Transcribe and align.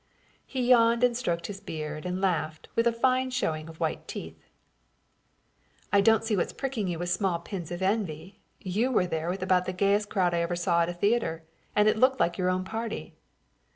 He 0.47 0.63
yawned 0.67 1.03
and 1.03 1.15
stroked 1.15 1.45
his 1.45 1.59
beard 1.61 2.07
and 2.07 2.19
laughed, 2.19 2.67
with 2.75 2.87
a 2.87 2.91
fine 2.91 3.29
showing 3.29 3.69
of 3.69 3.79
white 3.79 4.07
teeth. 4.07 4.49
"I 5.93 6.01
don't 6.01 6.23
see 6.23 6.35
what's 6.35 6.53
pricking 6.53 6.87
you 6.87 6.97
with 6.97 7.09
small 7.09 7.37
pins 7.37 7.69
of 7.71 7.83
envy. 7.83 8.41
You 8.59 8.91
were 8.91 9.05
there 9.05 9.29
with 9.29 9.43
about 9.43 9.65
the 9.65 9.73
gayest 9.73 10.09
crowd 10.09 10.33
I 10.33 10.41
ever 10.41 10.55
saw 10.55 10.81
at 10.81 10.89
a 10.89 10.93
theater; 10.93 11.43
and 11.75 11.87
it 11.87 11.99
looked 11.99 12.19
like 12.19 12.39
your 12.39 12.49
own 12.49 12.63
party." 12.65 13.13